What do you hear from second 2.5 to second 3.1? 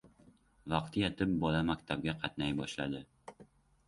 boshladi.